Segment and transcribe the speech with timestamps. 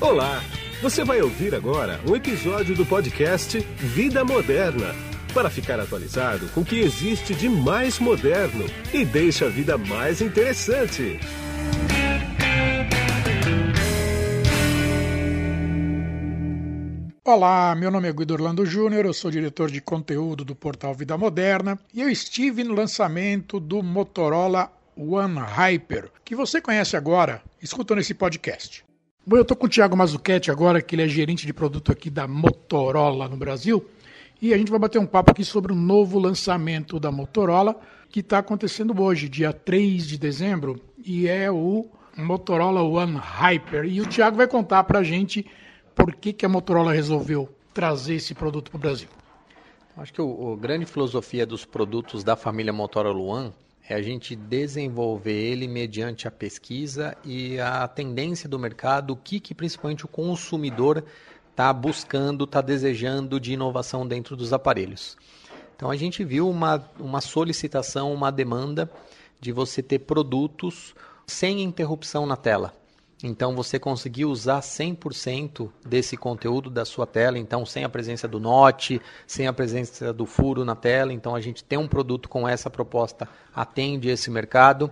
[0.00, 0.42] Olá!
[0.80, 4.94] Você vai ouvir agora um episódio do podcast Vida Moderna
[5.34, 10.22] para ficar atualizado com o que existe de mais moderno e deixa a vida mais
[10.22, 11.20] interessante.
[17.22, 21.18] Olá, meu nome é Guido Orlando Júnior, eu sou diretor de conteúdo do portal Vida
[21.18, 27.98] Moderna e eu estive no lançamento do Motorola One Hyper, que você conhece agora, escutando
[27.98, 28.88] esse podcast.
[29.26, 32.08] Bom, eu estou com o Thiago Mazuchetti agora, que ele é gerente de produto aqui
[32.08, 33.84] da Motorola no Brasil,
[34.40, 37.78] e a gente vai bater um papo aqui sobre o novo lançamento da Motorola,
[38.08, 41.86] que está acontecendo hoje, dia 3 de dezembro, e é o
[42.16, 43.84] Motorola One Hyper.
[43.84, 45.46] E o Thiago vai contar para a gente
[45.94, 49.08] por que, que a Motorola resolveu trazer esse produto para o Brasil.
[49.98, 53.52] Acho que a grande filosofia dos produtos da família Motorola One
[53.92, 59.40] é a gente desenvolver ele mediante a pesquisa e a tendência do mercado, o que,
[59.40, 61.04] que principalmente o consumidor
[61.50, 65.16] está buscando, está desejando de inovação dentro dos aparelhos.
[65.74, 68.88] Então a gente viu uma, uma solicitação, uma demanda
[69.40, 70.94] de você ter produtos
[71.26, 72.79] sem interrupção na tela.
[73.22, 78.40] Então você conseguir usar 100% desse conteúdo da sua tela, então sem a presença do
[78.40, 81.12] note, sem a presença do furo na tela.
[81.12, 84.90] Então a gente tem um produto com essa proposta, atende esse mercado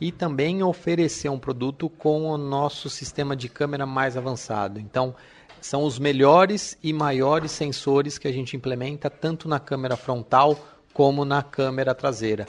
[0.00, 4.78] e também oferecer um produto com o nosso sistema de câmera mais avançado.
[4.78, 5.14] Então
[5.60, 10.58] são os melhores e maiores sensores que a gente implementa tanto na câmera frontal
[10.92, 12.46] como na câmera traseira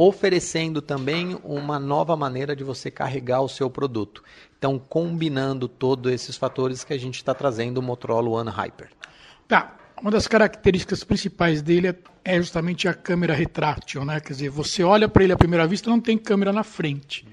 [0.00, 4.22] oferecendo também uma nova maneira de você carregar o seu produto.
[4.56, 8.90] Então, combinando todos esses fatores que a gente está trazendo o Motorola One Hyper.
[9.48, 9.74] Tá.
[10.00, 11.92] Uma das características principais dele
[12.24, 14.20] é justamente a câmera retrátil, né?
[14.20, 17.26] Quer dizer, você olha para ele à primeira vista, não tem câmera na frente.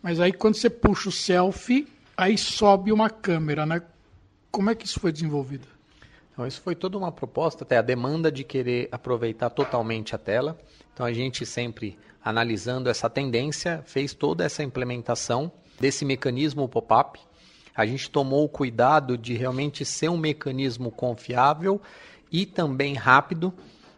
[0.00, 3.82] Mas aí quando você puxa o selfie, aí sobe uma câmera, né?
[4.52, 5.66] Como é que isso foi desenvolvido?
[6.32, 10.58] Então, isso foi toda uma proposta, até a demanda de querer aproveitar totalmente a tela.
[10.92, 15.50] Então, a gente sempre analisando essa tendência, fez toda essa implementação
[15.80, 17.18] desse mecanismo pop-up.
[17.74, 21.80] A gente tomou o cuidado de realmente ser um mecanismo confiável
[22.30, 23.52] e também rápido.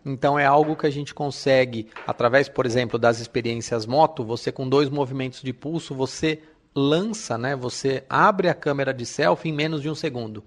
[0.06, 4.68] Então é algo que a gente consegue, através, por exemplo, das experiências moto, você com
[4.68, 6.40] dois movimentos de pulso, você
[6.74, 7.56] lança, né?
[7.56, 10.44] Você abre a câmera de selfie em menos de um segundo.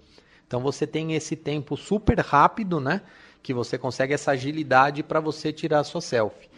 [0.48, 3.02] Então você tem esse tempo super rápido, né?
[3.42, 6.48] Que você consegue essa agilidade para você tirar a sua selfie.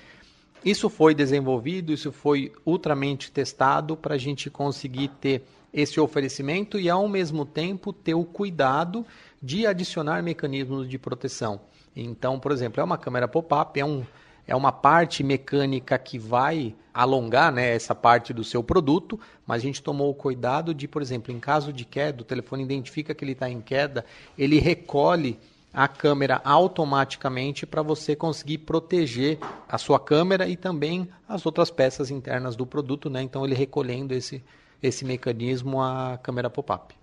[0.64, 5.42] Isso foi desenvolvido, isso foi ultramente testado para a gente conseguir ter
[5.72, 9.04] esse oferecimento e, ao mesmo tempo, ter o cuidado
[9.42, 11.60] de adicionar mecanismos de proteção.
[11.96, 14.04] Então, por exemplo, é uma câmera pop-up, é, um,
[14.46, 19.64] é uma parte mecânica que vai alongar né, essa parte do seu produto, mas a
[19.64, 23.24] gente tomou o cuidado de, por exemplo, em caso de queda, o telefone identifica que
[23.24, 24.04] ele está em queda,
[24.36, 25.38] ele recolhe
[25.72, 32.10] a câmera automaticamente para você conseguir proteger a sua câmera e também as outras peças
[32.10, 33.22] internas do produto, né?
[33.22, 34.42] Então ele recolhendo esse,
[34.82, 36.94] esse mecanismo a câmera pop-up.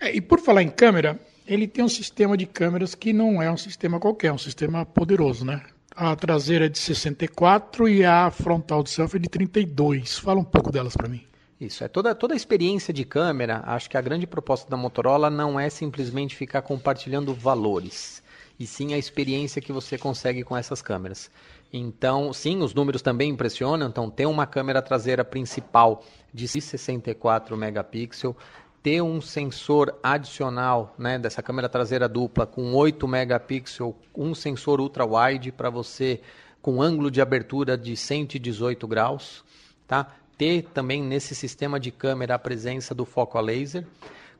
[0.00, 3.50] É, e por falar em câmera, ele tem um sistema de câmeras que não é
[3.50, 5.62] um sistema qualquer, é um sistema poderoso, né?
[5.94, 10.18] A traseira é de 64 e a frontal do selfie é de 32.
[10.18, 11.22] Fala um pouco delas para mim.
[11.60, 15.28] Isso, é toda, toda a experiência de câmera, acho que a grande proposta da Motorola
[15.28, 18.22] não é simplesmente ficar compartilhando valores,
[18.58, 21.30] e sim a experiência que você consegue com essas câmeras.
[21.72, 23.88] Então, sim, os números também impressionam.
[23.88, 28.34] Então, ter uma câmera traseira principal de 64 megapixels,
[28.82, 35.52] ter um sensor adicional né, dessa câmera traseira dupla com 8 megapixels, um sensor ultra-wide
[35.52, 36.20] para você
[36.60, 39.44] com ângulo de abertura de 118 graus,
[39.86, 40.14] tá?
[40.36, 43.86] ter também nesse sistema de câmera a presença do foco a laser.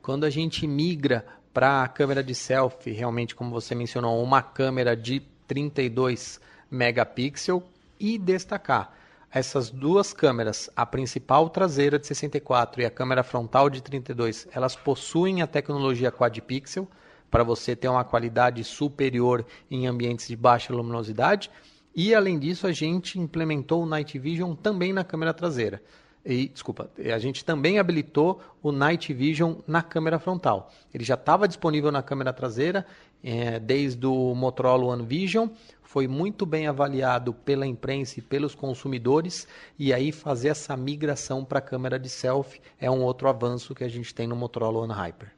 [0.01, 4.97] Quando a gente migra para a câmera de selfie, realmente, como você mencionou, uma câmera
[4.97, 7.63] de 32 megapixels
[7.99, 8.93] e destacar
[9.33, 14.75] essas duas câmeras, a principal traseira de 64 e a câmera frontal de 32, elas
[14.75, 16.87] possuem a tecnologia quad pixel
[17.31, 21.49] para você ter uma qualidade superior em ambientes de baixa luminosidade
[21.95, 25.81] e além disso, a gente implementou o Night Vision também na câmera traseira.
[26.25, 30.71] E, desculpa, a gente também habilitou o Night Vision na câmera frontal.
[30.93, 32.85] Ele já estava disponível na câmera traseira
[33.23, 35.47] é, desde o Motorola One Vision,
[35.81, 39.47] foi muito bem avaliado pela imprensa e pelos consumidores,
[39.77, 43.83] e aí fazer essa migração para a câmera de selfie é um outro avanço que
[43.83, 45.31] a gente tem no Motorola One Hyper.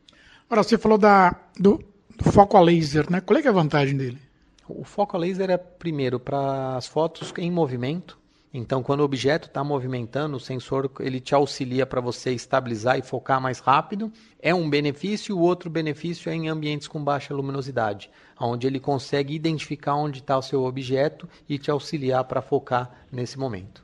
[0.49, 1.83] Agora, você falou da, do,
[2.17, 3.19] do foco a laser, né?
[3.19, 4.19] Qual é, é a vantagem dele?
[4.67, 8.17] O foco a laser é primeiro para as fotos em movimento.
[8.57, 13.02] Então, quando o objeto está movimentando, o sensor ele te auxilia para você estabilizar e
[13.02, 14.10] focar mais rápido.
[14.40, 15.38] É um benefício.
[15.38, 18.10] O outro benefício é em ambientes com baixa luminosidade,
[18.40, 23.38] onde ele consegue identificar onde está o seu objeto e te auxiliar para focar nesse
[23.38, 23.84] momento.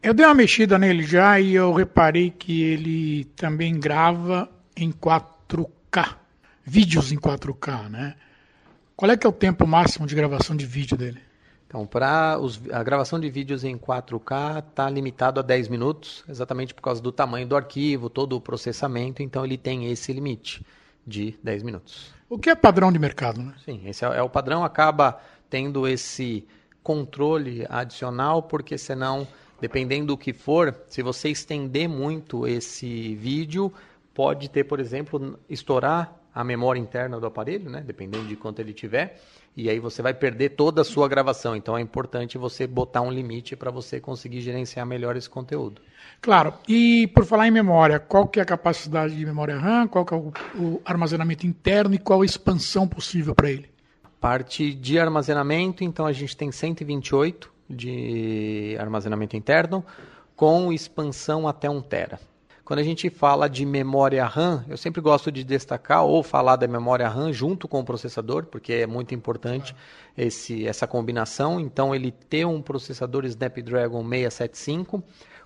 [0.00, 6.14] Eu dei uma mexida nele já e eu reparei que ele também grava em 4K,
[6.62, 8.14] vídeos em 4K, né?
[8.94, 11.18] Qual é que é o tempo máximo de gravação de vídeo dele?
[11.74, 12.38] Então, para
[12.70, 17.10] a gravação de vídeos em 4K está limitado a 10 minutos, exatamente por causa do
[17.10, 20.64] tamanho do arquivo, todo o processamento, então ele tem esse limite
[21.04, 22.14] de 10 minutos.
[22.30, 23.54] O que é padrão de mercado, né?
[23.64, 26.46] Sim, esse é, é o padrão, acaba tendo esse
[26.80, 29.26] controle adicional, porque senão
[29.60, 33.72] dependendo do que for, se você estender muito esse vídeo,
[34.14, 37.82] pode ter, por exemplo, estourar a memória interna do aparelho, né?
[37.84, 39.20] dependendo de quanto ele tiver,
[39.56, 41.54] e aí você vai perder toda a sua gravação.
[41.54, 45.80] Então é importante você botar um limite para você conseguir gerenciar melhor esse conteúdo.
[46.20, 46.54] Claro.
[46.68, 50.14] E por falar em memória, qual que é a capacidade de memória RAM, qual que
[50.14, 53.68] é o, o armazenamento interno e qual a expansão possível para ele?
[54.20, 59.84] Parte de armazenamento, então a gente tem 128 de armazenamento interno
[60.34, 62.18] com expansão até 1 tera.
[62.64, 66.66] Quando a gente fala de memória RAM, eu sempre gosto de destacar ou falar da
[66.66, 69.76] memória RAM junto com o processador, porque é muito importante
[70.16, 71.60] esse, essa combinação.
[71.60, 75.04] Então, ele ter um processador Snapdragon 675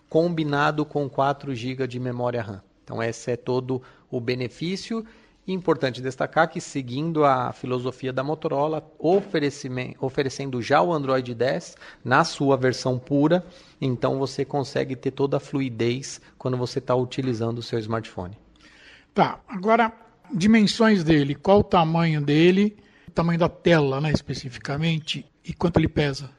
[0.09, 2.62] combinado com 4 GB de memória RAM.
[2.85, 5.05] Então, esse é todo o benefício
[5.48, 11.74] Importante destacar que, seguindo a filosofia da Motorola, oferecendo já o Android 10
[12.04, 13.46] na sua versão pura,
[13.80, 18.36] então você consegue ter toda a fluidez quando você está utilizando o seu smartphone.
[19.14, 19.90] Tá, agora
[20.30, 22.76] dimensões dele, qual o tamanho dele,
[23.08, 26.30] o tamanho da tela, né, especificamente, e quanto ele pesa?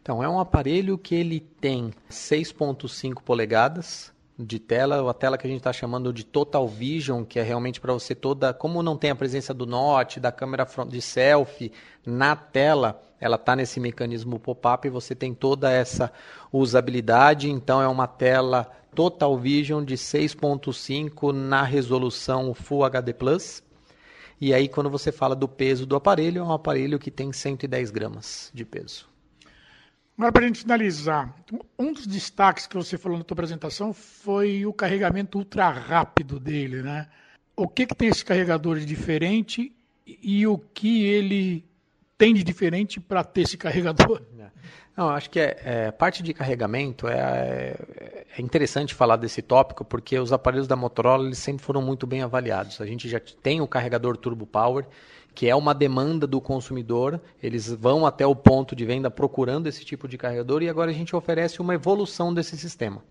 [0.00, 5.50] Então, é um aparelho que ele tem 6.5 polegadas, de tela, a tela que a
[5.50, 9.10] gente está chamando de Total Vision, que é realmente para você toda, como não tem
[9.10, 11.72] a presença do Note, da câmera de selfie
[12.04, 16.12] na tela, ela está nesse mecanismo pop-up e você tem toda essa
[16.52, 17.50] usabilidade.
[17.50, 23.62] Então é uma tela Total Vision de 6.5 na resolução Full HD Plus.
[24.38, 27.90] E aí quando você fala do peso do aparelho, é um aparelho que tem 110
[27.90, 29.15] gramas de peso.
[30.16, 31.34] Agora, para a gente finalizar,
[31.78, 36.82] um dos destaques que você falou na sua apresentação foi o carregamento ultra rápido dele,
[36.82, 37.06] né?
[37.54, 39.70] O que, que tem esse carregador de diferente
[40.06, 41.62] e o que ele
[42.16, 44.22] tem de diferente para ter esse carregador?
[44.96, 47.76] Não, acho que é, é parte de carregamento é,
[48.34, 52.22] é, interessante falar desse tópico porque os aparelhos da Motorola eles sempre foram muito bem
[52.22, 52.80] avaliados.
[52.80, 54.86] A gente já tem o carregador Turbo Power
[55.36, 57.20] que é uma demanda do consumidor.
[57.42, 60.94] Eles vão até o ponto de venda procurando esse tipo de carregador e agora a
[60.94, 63.04] gente oferece uma evolução desse sistema.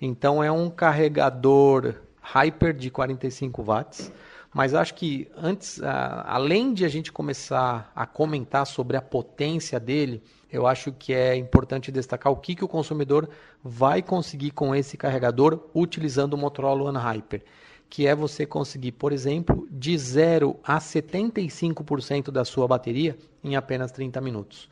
[0.00, 4.10] Então é um carregador Hyper de 45 watts,
[4.54, 5.78] mas acho que antes,
[6.24, 11.36] além de a gente começar a comentar sobre a potência dele, eu acho que é
[11.36, 13.28] importante destacar o que, que o consumidor
[13.62, 17.44] vai conseguir com esse carregador utilizando o Motorola One Hyper
[17.90, 23.90] que é você conseguir, por exemplo, de 0 a 75% da sua bateria em apenas
[23.90, 24.70] 30 minutos.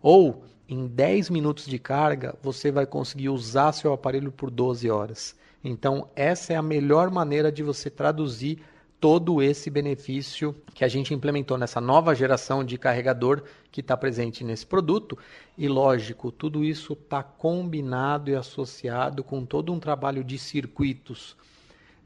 [0.00, 5.34] Ou em 10 minutos de carga, você vai conseguir usar seu aparelho por 12 horas.
[5.64, 8.60] Então, essa é a melhor maneira de você traduzir
[9.00, 14.44] todo esse benefício que a gente implementou nessa nova geração de carregador que está presente
[14.44, 15.18] nesse produto.
[15.58, 21.36] E lógico, tudo isso está combinado e associado com todo um trabalho de circuitos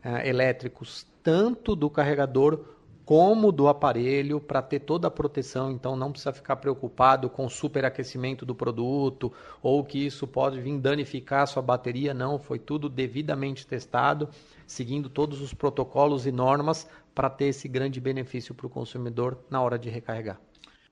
[0.04, 2.60] uh, elétricos, tanto do carregador
[3.04, 5.70] como do aparelho, para ter toda a proteção.
[5.70, 9.32] Então, não precisa ficar preocupado com o superaquecimento do produto
[9.62, 12.14] ou que isso pode vir danificar a sua bateria.
[12.14, 14.28] Não, foi tudo devidamente testado,
[14.66, 19.60] seguindo todos os protocolos e normas para ter esse grande benefício para o consumidor na
[19.60, 20.40] hora de recarregar.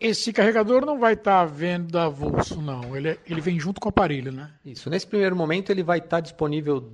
[0.03, 2.97] Esse carregador não vai estar tá à venda avulso, não.
[2.97, 4.51] Ele, é, ele vem junto com o aparelho, né?
[4.67, 4.91] Isso.
[4.91, 6.85] Nesse primeiro momento, ele vai estar tá disponível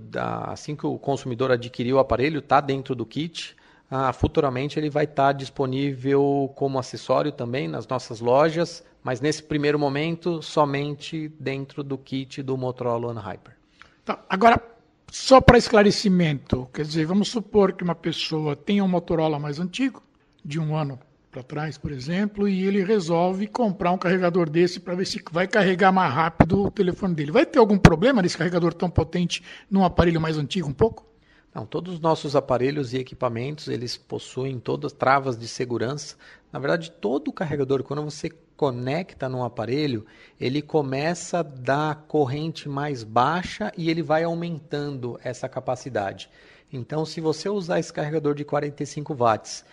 [0.46, 3.56] assim que o consumidor adquirir o aparelho, está dentro do kit.
[3.90, 9.42] Ah, futuramente, ele vai estar tá disponível como acessório também nas nossas lojas, mas nesse
[9.42, 13.56] primeiro momento, somente dentro do kit do Motorola One Hyper.
[14.04, 14.22] Tá.
[14.28, 14.62] Agora,
[15.10, 20.02] só para esclarecimento, quer dizer, vamos supor que uma pessoa tenha um Motorola mais antigo,
[20.44, 21.00] de um ano
[21.30, 25.46] para trás, por exemplo, e ele resolve comprar um carregador desse para ver se vai
[25.46, 27.30] carregar mais rápido o telefone dele.
[27.30, 31.06] Vai ter algum problema nesse carregador tão potente num aparelho mais antigo um pouco?
[31.54, 36.16] Não, todos os nossos aparelhos e equipamentos, eles possuem todas travas de segurança.
[36.52, 40.04] Na verdade, todo carregador, quando você conecta no aparelho,
[40.40, 46.30] ele começa da corrente mais baixa e ele vai aumentando essa capacidade.
[46.72, 49.64] Então, se você usar esse carregador de 45 watts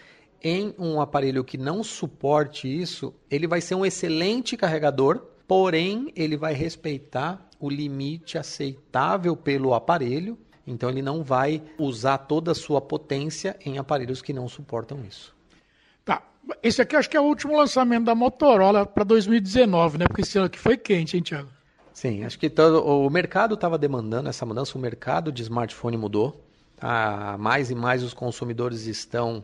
[0.48, 6.38] em um aparelho que não suporte isso, ele vai ser um excelente carregador, porém ele
[6.38, 10.38] vai respeitar o limite aceitável pelo aparelho,
[10.68, 15.36] então ele não vai usar toda a sua potência em aparelhos que não suportam isso.
[16.06, 16.22] Tá.
[16.62, 20.06] Esse aqui acho que é o último lançamento da Motorola para 2019, né?
[20.08, 21.50] Porque esse ano aqui foi quente, hein, Thiago?
[21.92, 26.40] Sim, acho que todo, o mercado estava demandando essa mudança, o mercado de smartphone mudou.
[26.80, 29.44] Ah, mais e mais os consumidores estão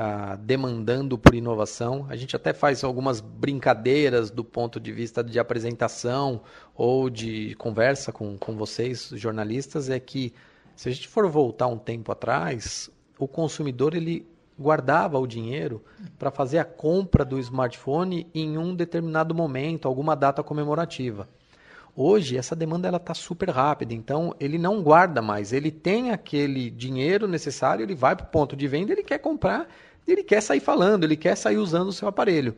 [0.00, 2.06] ah, demandando por inovação.
[2.08, 8.12] A gente até faz algumas brincadeiras do ponto de vista de apresentação ou de conversa
[8.12, 10.32] com, com vocês, jornalistas, é que
[10.76, 12.88] se a gente for voltar um tempo atrás,
[13.18, 14.24] o consumidor ele
[14.56, 15.82] guardava o dinheiro
[16.16, 21.28] para fazer a compra do smartphone em um determinado momento, alguma data comemorativa.
[22.00, 26.70] Hoje essa demanda ela está super rápida, então ele não guarda mais, ele tem aquele
[26.70, 29.66] dinheiro necessário, ele vai para o ponto de venda, ele quer comprar,
[30.12, 32.54] ele quer sair falando, ele quer sair usando o seu aparelho.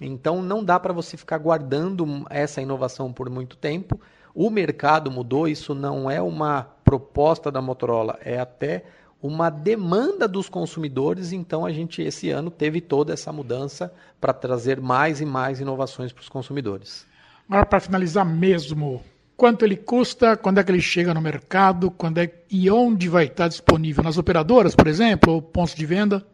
[0.00, 4.00] Então não dá para você ficar guardando essa inovação por muito tempo.
[4.34, 8.84] O mercado mudou, isso não é uma proposta da Motorola, é até
[9.22, 14.80] uma demanda dos consumidores, então a gente esse ano teve toda essa mudança para trazer
[14.80, 17.06] mais e mais inovações para os consumidores.
[17.48, 19.02] Agora para finalizar mesmo,
[19.36, 23.24] quanto ele custa, quando é que ele chega no mercado, quando é e onde vai
[23.24, 26.26] estar disponível nas operadoras, por exemplo, ou pontos de venda?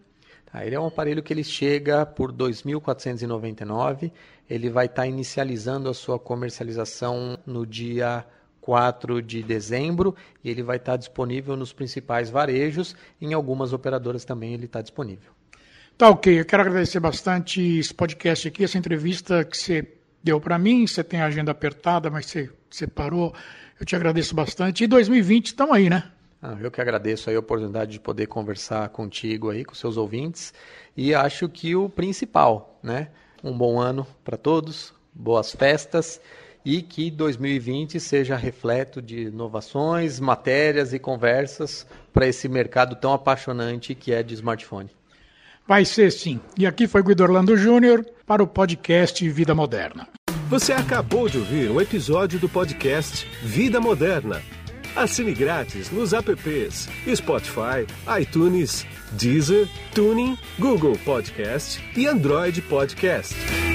[0.55, 4.11] Ele é um aparelho que ele chega por 2.499.
[4.49, 8.25] Ele vai estar inicializando a sua comercialização no dia
[8.61, 12.97] 4 de dezembro e ele vai estar disponível nos principais varejos.
[13.21, 15.33] Em algumas operadoras também ele está disponível.
[15.97, 19.87] Tá ok, eu quero agradecer bastante esse podcast aqui, essa entrevista que você
[20.23, 20.87] deu para mim.
[20.87, 23.35] Você tem a agenda apertada, mas você separou.
[23.79, 24.85] Eu te agradeço bastante.
[24.85, 26.11] E 2020 estamos aí, né?
[26.43, 30.55] Ah, eu que agradeço a oportunidade de poder conversar contigo aí, com seus ouvintes.
[30.97, 33.09] E acho que o principal, né?
[33.45, 36.21] Um bom ano para todos, boas festas
[36.65, 43.95] e que 2020 seja refleto de inovações, matérias e conversas para esse mercado tão apaixonante
[43.95, 44.91] que é de smartphone.
[45.67, 46.41] Vai ser sim.
[46.59, 50.09] E aqui foi Guido Orlando Júnior para o podcast Vida Moderna.
[50.49, 54.43] Você acabou de ouvir um episódio do podcast Vida Moderna.
[54.97, 57.87] Assine grátis nos apps Spotify,
[58.21, 63.70] iTunes, Deezer, Tuning, Google Podcast e Android Podcast.